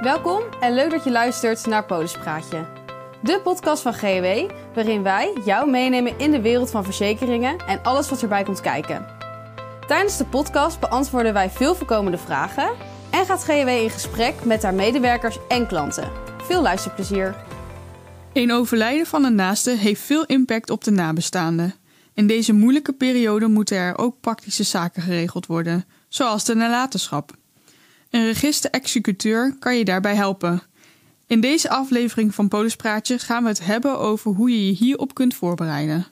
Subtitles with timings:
[0.00, 2.66] Welkom en leuk dat je luistert naar Polispraatje.
[3.22, 8.08] De podcast van GW, waarin wij jou meenemen in de wereld van verzekeringen en alles
[8.08, 9.06] wat erbij komt kijken.
[9.86, 12.70] Tijdens de podcast beantwoorden wij veel voorkomende vragen
[13.10, 16.10] en gaat GW in gesprek met haar medewerkers en klanten.
[16.42, 17.36] Veel luisterplezier.
[18.32, 21.74] Een overlijden van een naaste heeft veel impact op de nabestaanden.
[22.14, 27.38] In deze moeilijke periode moeten er ook praktische zaken geregeld worden, zoals de nalatenschap.
[28.10, 30.62] Een register-executeur kan je daarbij helpen.
[31.26, 35.34] In deze aflevering van Polispraatje gaan we het hebben over hoe je je hierop kunt
[35.34, 36.06] voorbereiden.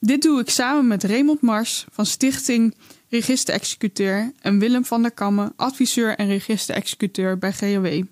[0.00, 2.74] Dit doe ik samen met Raymond Mars van Stichting
[3.08, 8.02] Register-executeur en Willem van der Kammen, adviseur en register-executeur bij GOW.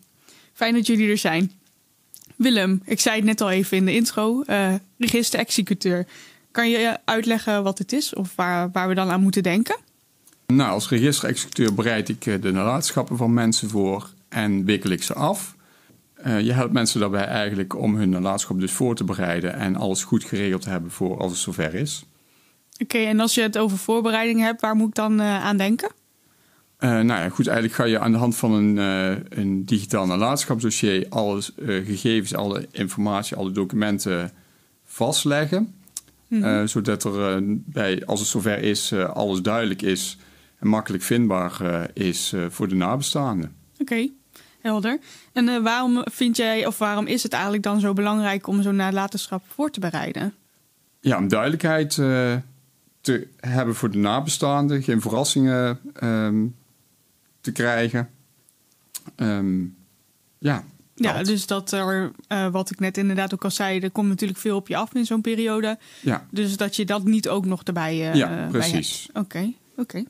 [0.52, 1.52] Fijn dat jullie er zijn.
[2.37, 6.06] Willem, ik zei het net al even in de intro, uh, register-executeur.
[6.50, 9.76] Kan je uitleggen wat het is of waar, waar we dan aan moeten denken?
[10.46, 15.14] Nou, als register-executeur bereid ik eh, de nalatenschappen van mensen voor en wikkel ik ze
[15.14, 15.54] af.
[16.27, 20.04] Uh, je helpt mensen daarbij eigenlijk om hun nalatenschap dus voor te bereiden en alles
[20.04, 22.04] goed geregeld te hebben voor als het zover is.
[22.82, 25.88] Oké, en als je het over voorbereiding hebt, waar moet ik dan uh, aan denken?
[26.80, 28.76] Uh, nou ja, goed, eigenlijk ga je aan de hand van een,
[29.29, 34.32] een digitaal nalatenschapsdossier alle gegevens, alle informatie, alle documenten
[34.85, 35.74] vastleggen.
[36.29, 36.66] Mm -hmm.
[36.66, 40.18] zodat er bij, als het zover is, alles duidelijk is
[40.59, 43.57] en makkelijk vindbaar is voor de nabestaanden.
[43.73, 44.12] Oké, okay,
[44.60, 44.98] helder.
[45.32, 49.43] En waarom vind jij, of waarom is het eigenlijk dan zo belangrijk om zo'n nalatenschap
[49.48, 50.35] voor te bereiden?
[51.01, 51.90] Ja, om duidelijkheid
[53.01, 56.54] te hebben voor de nabestaanden, geen verrassingen um,
[57.41, 58.10] te krijgen.
[59.16, 59.76] Um,
[60.38, 60.65] ja.
[60.95, 64.41] Ja, dus dat er, uh, wat ik net inderdaad ook al zei, er komt natuurlijk
[64.41, 65.78] veel op je af in zo'n periode.
[66.00, 66.26] Ja.
[66.31, 69.09] Dus dat je dat niet ook nog erbij uh, Ja, precies.
[69.09, 69.26] Oké, oké.
[69.28, 70.06] Okay, okay.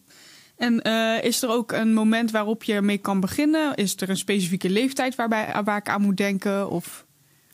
[0.57, 3.75] En uh, is er ook een moment waarop je mee kan beginnen?
[3.75, 6.71] Is er een specifieke leeftijd waarbij, waar ik aan moet denken?
[6.71, 7.05] Of...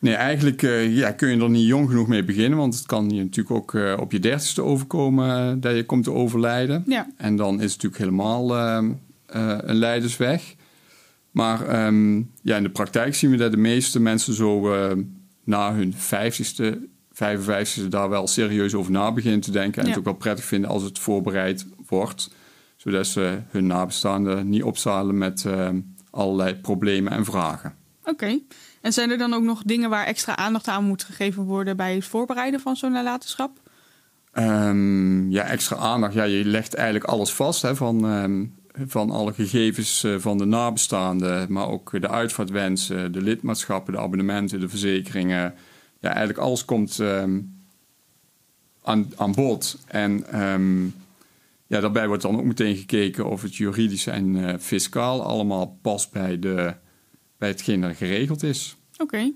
[0.01, 2.59] Nee, eigenlijk uh, ja, kun je er niet jong genoeg mee beginnen.
[2.59, 6.13] Want het kan je natuurlijk ook uh, op je dertigste overkomen dat je komt te
[6.13, 6.85] overlijden.
[6.87, 7.07] Ja.
[7.17, 8.57] En dan is het natuurlijk helemaal
[9.27, 10.55] een leidersweg.
[11.31, 14.69] Maar um, ja, in de praktijk zien we dat de meeste mensen zo
[15.45, 19.81] na hun vijftigste, 55ste daar wel serieus over na beginnen te denken.
[19.81, 19.91] En Ja.
[19.91, 22.31] het ook wel prettig vinden als het voorbereid wordt.
[22.83, 25.47] Zodat ze hun nabestaanden niet opzalen met
[26.11, 27.75] allerlei problemen en vragen.
[28.01, 28.11] Oké.
[28.11, 28.43] Okay.
[28.81, 31.95] En zijn er dan ook nog dingen waar extra aandacht aan moet gegeven worden bij
[31.95, 33.59] het voorbereiden van zo'n nalatenschap?
[34.35, 36.15] Um, ja, extra aandacht.
[36.15, 38.55] Ja, je legt eigenlijk alles vast hè, van, um,
[38.87, 44.61] van alle gegevens uh, van de nabestaanden, maar ook de uitvaartwensen, de lidmaatschappen, de abonnementen,
[44.61, 45.55] de verzekeringen.
[46.01, 47.63] Ja, eigenlijk alles komt um,
[48.83, 49.79] aan, aan bod.
[49.87, 50.25] En
[51.73, 56.11] ja, daarbij wordt dan ook meteen gekeken of het juridisch en uh, fiscaal allemaal past
[56.11, 56.75] bij de
[57.39, 58.77] bij hetgeen er geregeld is.
[58.93, 59.03] Oké.
[59.03, 59.35] Okay.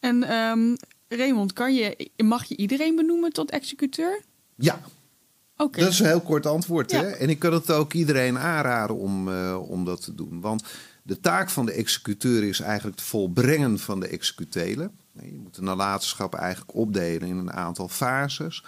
[0.00, 0.76] En um,
[1.08, 4.22] Raymond, kan je, mag je iedereen benoemen tot executeur?
[4.54, 4.74] Ja.
[4.74, 5.62] Oké.
[5.62, 5.84] Okay.
[5.84, 6.90] Dat is een heel kort antwoord.
[6.90, 7.00] Ja.
[7.00, 7.06] Hè?
[7.06, 10.40] En ik kan het ook iedereen aanraden om, uh, om dat te doen.
[10.40, 10.64] Want
[11.02, 14.98] de taak van de executeur is eigenlijk het volbrengen van de executelen.
[15.12, 18.64] Je moet de nalatenschap eigenlijk opdelen in een aantal fases.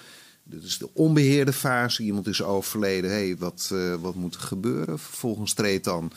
[0.48, 2.02] Dit is de onbeheerde fase.
[2.02, 3.10] Iemand is overleden.
[3.10, 4.98] Hey, wat, uh, wat moet er gebeuren?
[4.98, 6.12] Vervolgens treedt dan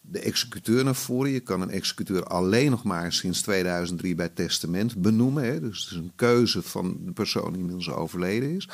[0.00, 1.30] de executeur naar voren.
[1.30, 5.44] Je kan een executeur alleen nog maar sinds 2003 bij testament benoemen.
[5.44, 5.60] Hè?
[5.60, 8.68] Dus het is een keuze van de persoon die inmiddels overleden is.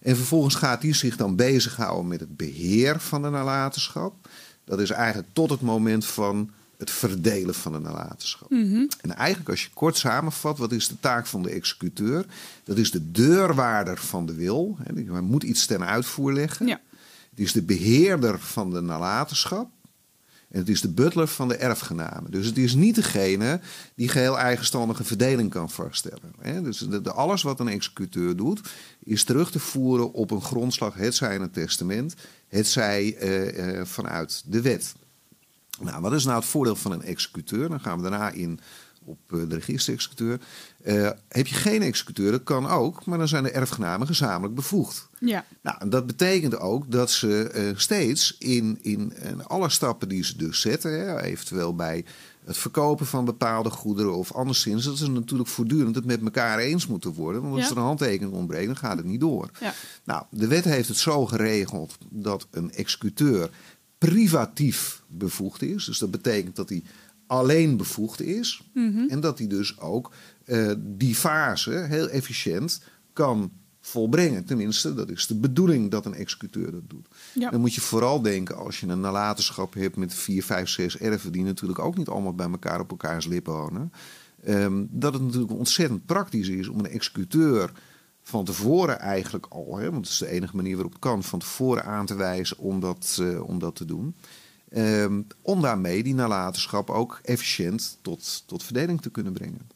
[0.00, 4.28] En vervolgens gaat hij zich dan bezighouden met het beheer van de nalatenschap.
[4.64, 6.50] Dat is eigenlijk tot het moment van
[6.82, 8.50] het verdelen van de nalatenschap.
[8.50, 8.88] Mm -hmm.
[9.00, 12.26] En eigenlijk als je kort samenvat, wat is de taak van de executeur?
[12.64, 14.78] Dat is de deurwaarder van de wil.
[14.82, 16.66] Hij moet iets ten uitvoer leggen.
[16.66, 16.80] Ja.
[17.30, 19.70] Het is de beheerder van de nalatenschap.
[20.48, 22.30] En het is de butler van de erfgenamen.
[22.30, 23.60] Dus het is niet degene
[23.94, 26.32] die geheel eigenstandige verdeling kan vaststellen.
[26.62, 28.60] Dus alles wat een executeur doet,
[29.04, 32.14] is terug te voeren op een grondslag, het zij in het testament,
[32.48, 34.94] het zij uh, uh, vanuit de wet.
[35.80, 37.68] Nou, wat is nou het voordeel van een executeur?
[37.68, 38.60] Dan gaan we daarna in
[39.04, 40.40] op uh, de register-executeur.
[41.28, 45.08] heb je geen executeur, dat kan ook, maar dan zijn de erfgenamen gezamenlijk bevoegd.
[45.20, 45.44] Ja.
[45.62, 50.24] Nou, en dat betekent ook dat ze uh, steeds in, in, in, alle stappen die
[50.24, 52.04] ze dus zetten, hè, eventueel bij
[52.44, 56.86] het verkopen van bepaalde goederen of anderszins, dat ze natuurlijk voortdurend het met elkaar eens
[56.86, 57.42] moeten worden.
[57.42, 57.70] Want als Ja.
[57.70, 59.50] er een handtekening ontbreekt, dan gaat het niet door.
[59.60, 59.74] Ja.
[60.04, 63.50] Nou, de wet heeft het zo geregeld dat een executeur
[64.08, 65.84] privatief bevoegd is.
[65.84, 66.82] Dus dat betekent dat hij
[67.26, 68.62] alleen bevoegd is.
[68.74, 69.08] Mhm.
[69.08, 70.12] En dat hij dus ook
[70.46, 72.82] uh, die fase heel efficiënt
[73.12, 74.44] kan volbrengen.
[74.44, 77.08] Tenminste, dat is de bedoeling dat een executeur dat doet.
[77.34, 77.50] Ja.
[77.50, 81.32] Dan moet je vooral denken als je een nalatenschap hebt met vier, vijf, zes erven,
[81.32, 83.92] die natuurlijk ook niet allemaal bij elkaar op elkaars lippen wonen.
[84.44, 87.72] ehm, dat het natuurlijk ontzettend praktisch is om een executeur
[88.22, 91.38] van tevoren eigenlijk al, hè, want dat is de enige manier waarop het kan, van
[91.38, 94.14] tevoren aan te wijzen om dat, eh, om dat te doen.
[94.70, 99.70] Ehm, om daarmee die nalatenschap ook efficiënt tot, tot verdeling te kunnen brengen.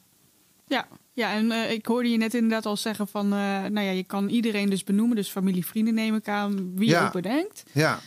[0.66, 3.90] Ja, ja en eh, ik hoorde je net inderdaad al zeggen van, eh, nou ja,
[3.90, 7.62] je kan iedereen dus benoemen, dus familie, vrienden neem ik aan, wie je ook bedenkt.
[7.72, 8.00] Ja,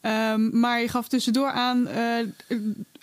[0.00, 1.82] Ehm, maar je gaf tussendoor aan,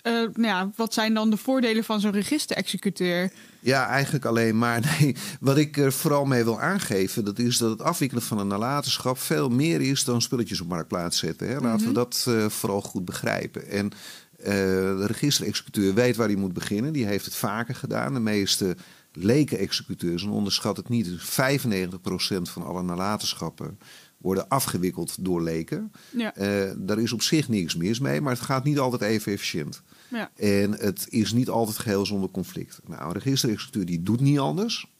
[0.00, 3.32] nou ja, wat zijn dan de voordelen van zo'n register-executeur?
[3.64, 4.80] Ja, eigenlijk alleen maar.
[5.00, 8.46] Nee, wat ik er vooral mee wil aangeven, dat is dat het afwikkelen van een
[8.46, 11.48] nalatenschap veel meer is dan spulletjes op marktplaats zetten.
[11.48, 11.60] Hè.
[11.60, 13.68] Laten we dat eh, vooral goed begrijpen.
[13.68, 13.90] En
[14.38, 14.54] eh,
[14.96, 16.92] de register-executeur weet waar hij moet beginnen.
[16.92, 18.14] Die heeft het vaker gedaan.
[18.14, 18.76] De meeste
[19.12, 23.78] leken-executeurs, en onderschat het niet, dus 95% van alle nalatenschappen
[24.24, 25.92] worden afgewikkeld door leken.
[26.10, 29.32] Ja, Eh, daar is op zich niks mis mee, maar het gaat niet altijd even
[29.32, 29.82] efficiënt.
[30.10, 32.80] ja, En het is niet altijd geheel zonder conflict.
[32.86, 34.92] Nou, een registerexecuteur die doet niet anders.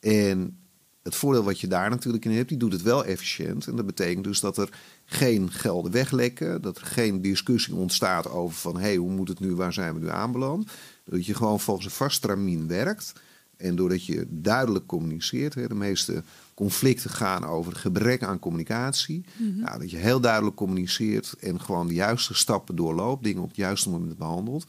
[0.00, 0.58] En
[1.02, 3.66] het voordeel wat je daar natuurlijk in hebt, die doet het wel efficiënt.
[3.66, 4.68] En dat betekent dus dat er
[5.04, 6.62] geen gelden weglekken.
[6.62, 8.74] Dat er geen discussie ontstaat over van...
[8.76, 10.70] hé, hey, hoe moet het nu, waar zijn we nu aanbeland?
[11.04, 13.12] Dat je gewoon volgens een vast tramien werkt.
[13.60, 15.54] En doordat je duidelijk communiceert...
[15.54, 16.22] Hè, de meeste
[16.54, 19.24] conflicten gaan over gebrek aan communicatie.
[19.36, 23.24] nou, dat je heel duidelijk communiceert en gewoon de juiste stappen doorloopt...
[23.24, 24.66] dingen op het juiste moment behandelt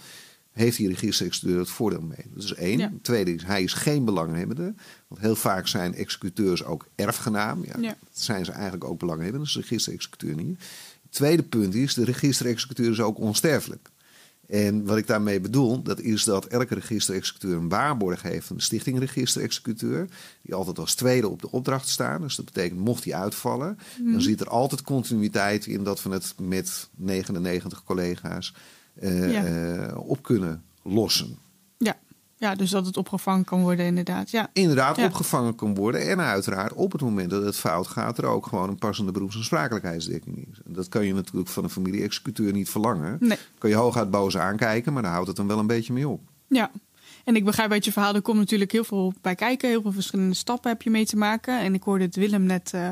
[0.52, 2.26] heeft die registerexecuteur het voordeel mee.
[2.34, 2.78] Dat is één.
[2.78, 2.92] Ja.
[3.02, 4.74] Tweede is, hij is geen belanghebbende.
[5.08, 7.66] Want heel vaak zijn executeurs ook erfgenaam.
[7.66, 7.96] Ja, Ja.
[8.00, 9.48] Dat zijn ze eigenlijk ook belanghebbenden.
[9.48, 10.60] Is de registerexecuteur niet.
[11.02, 13.90] Het tweede punt is, de registerexecuteur is ook onsterfelijk.
[14.52, 18.62] En wat ik daarmee bedoel, dat is dat elke registerexecuteur een waarborg heeft van de
[18.62, 20.08] stichting registerexecuteur.
[20.42, 22.22] Die altijd als tweede op de opdracht staan.
[22.22, 23.78] Dus dat betekent, mocht die uitvallen,
[24.12, 28.54] dan zit er altijd continuïteit in dat we het met 99 collega's
[28.94, 29.46] eh, Ja.
[29.46, 31.38] eh, op kunnen lossen.
[32.42, 32.56] Ja.
[32.56, 34.32] Dus dat het opgevangen kan worden inderdaad.
[34.32, 35.06] Ja, Inderdaad Ja.
[35.06, 36.10] opgevangen kan worden.
[36.10, 39.36] En uiteraard op het moment dat het fout gaat, er ook gewoon een passende beroeps-
[39.36, 40.62] en sprakelijkheidsdekking is.
[40.66, 43.18] En dat kan je natuurlijk van een familie-executeur niet verlangen.
[43.20, 43.38] nee.
[43.58, 46.22] Kan je hooguit boos aankijken, maar daar houdt het dan wel een beetje mee op.
[46.48, 46.72] Ja,
[47.26, 49.70] en ik begrijp uit je verhaal, er komt natuurlijk heel veel bij kijken.
[49.70, 51.60] Heel veel verschillende stappen heb je mee te maken.
[51.60, 52.90] En ik hoorde het Willem net eh,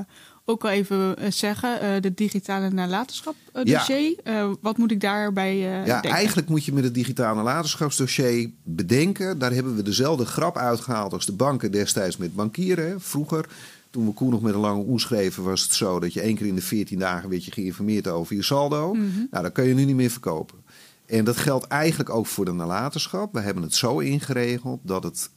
[0.49, 3.63] ook al even eh, zeggen, eh, de digitale nalatenschap Ja.
[3.63, 4.15] dossier.
[4.23, 6.09] Eh, wat moet ik daarbij Ja, denken?
[6.09, 9.39] eigenlijk moet je met het digitale nalatenschapsdossier bedenken.
[9.39, 13.01] Daar hebben we dezelfde grap uitgehaald als de banken destijds met bankieren.
[13.01, 13.45] Vroeger,
[13.89, 16.35] toen we Koen nog met een lange oe schreven, was het zo dat je één
[16.35, 18.95] keer in de 14 dagen werd je geïnformeerd over je saldo.
[19.31, 20.57] Nou, dat kan je nu niet meer verkopen.
[21.05, 23.33] En dat geldt eigenlijk ook voor de nalatenschap.
[23.33, 25.29] We hebben het zo ingeregeld dat het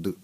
[0.00, 0.14] de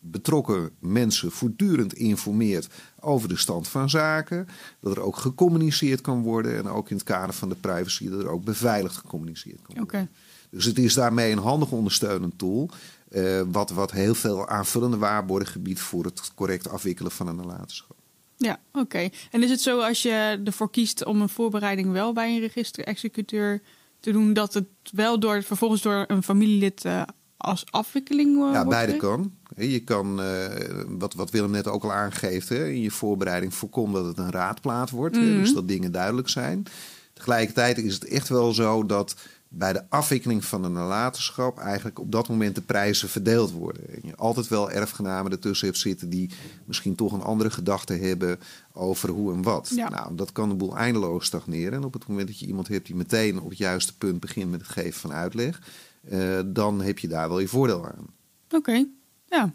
[0.00, 2.68] betrokken mensen voortdurend informeert
[3.00, 4.48] over de stand van zaken.
[4.80, 6.56] Dat er ook gecommuniceerd kan worden.
[6.56, 10.00] En ook in het kader van de privacy dat er ook beveiligd gecommuniceerd kan worden.
[10.00, 10.08] Oké,
[10.50, 12.70] Dus het is daarmee een handig ondersteunend tool.
[13.08, 17.96] eh, wat, wat heel veel aanvullende waarborgen biedt voor het correct afwikkelen van een nalatenschap.
[18.36, 19.08] ja, oké.
[19.30, 23.62] En is het zo als je ervoor kiest om een voorbereiding wel bij een register-executeur
[24.00, 27.02] te doen, dat het wel door, vervolgens door een familielid eh,
[27.40, 29.32] als afwikkeling eh, Ja, beide kan.
[29.56, 30.44] Je kan, eh,
[30.88, 34.30] wat, wat Willem net ook al aangeeft, hè, in je voorbereiding voorkom dat het een
[34.30, 35.16] raadplaat wordt.
[35.16, 35.38] hè, Mhm.
[35.38, 36.64] dus dat dingen duidelijk zijn.
[37.12, 39.14] Tegelijkertijd is het echt wel zo dat
[39.52, 43.88] bij de afwikkeling van een nalatenschap eigenlijk op dat moment de prijzen verdeeld worden.
[43.88, 46.30] En je altijd wel erfgenamen ertussen hebt zitten die
[46.64, 48.38] misschien toch een andere gedachte hebben
[48.72, 49.72] over hoe en wat.
[49.74, 49.88] Ja.
[49.88, 51.72] Nou, dat kan de boel eindeloos stagneren.
[51.72, 54.50] En op het moment dat je iemand hebt die meteen op het juiste punt begint
[54.50, 55.60] met het geven van uitleg,
[56.08, 58.06] eh, dan heb je daar wel je voordeel aan.
[58.50, 58.86] Oké,
[59.26, 59.54] ja.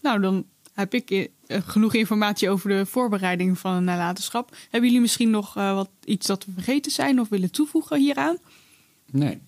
[0.00, 4.56] Nou, dan heb ik eh, genoeg informatie over de voorbereiding van een nalatenschap.
[4.62, 8.38] Hebben jullie misschien nog eh, wat, iets dat we vergeten zijn of willen toevoegen hieraan?
[9.10, 9.40] Nee.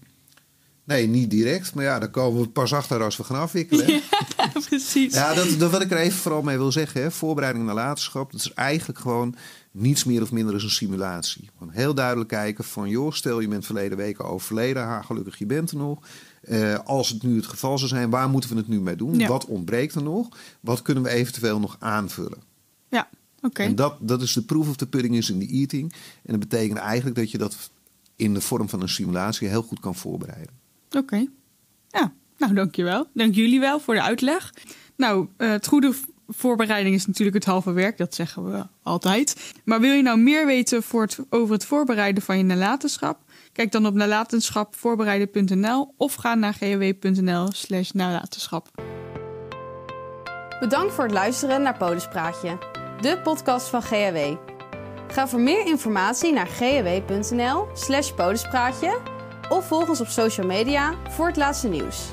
[0.84, 1.74] Nee, niet direct.
[1.74, 3.92] Maar ja, daar komen we pas achter als we gaan afwikkelen.
[3.92, 4.00] Ja,
[4.68, 5.14] precies.
[5.14, 7.02] Ja, dat, dat wat ik er even vooral mee wil zeggen.
[7.02, 7.10] Hè.
[7.10, 9.34] Voorbereiding naar laterschap, dat is eigenlijk gewoon
[9.70, 11.50] niets meer of minder dan een simulatie.
[11.58, 14.82] Gewoon heel duidelijk kijken van, joh, stel je bent verleden weken overleden.
[14.82, 16.06] Ha, gelukkig, je bent er nog.
[16.42, 19.18] Eh, als het nu het geval zou zijn, waar moeten we het nu mee doen?
[19.18, 19.28] Ja.
[19.28, 20.28] Wat ontbreekt er nog?
[20.60, 22.42] Wat kunnen we eventueel nog aanvullen?
[22.88, 23.08] Ja,
[23.40, 23.62] oké.
[23.62, 25.92] En dat, dat is de proof of the pudding is in the eating.
[26.22, 27.70] En dat betekent eigenlijk dat je dat
[28.16, 30.54] in de vorm van een simulatie heel goed kan voorbereiden.
[30.96, 31.26] Oké.
[31.88, 33.06] Ja, nou dankjewel.
[33.12, 34.54] Dank jullie wel voor de uitleg.
[34.96, 35.92] Nou, eh, het goede
[36.28, 39.52] voorbereiding is natuurlijk het halve werk, dat zeggen we altijd.
[39.64, 43.18] Maar wil je nou meer weten voor het, over het voorbereiden van je nalatenschap?
[43.52, 48.68] Kijk dan op nalatenschapvoorbereiden.nl of ga naar gw.nl slash nalatenschap.
[50.60, 52.58] Bedankt voor het luisteren naar Polispraatje,
[53.00, 54.36] de podcast van GHW.
[55.08, 58.98] Ga voor meer informatie naar ghw.nl slash polispraatje
[59.48, 62.10] of volg ons op social media voor het laatste nieuws.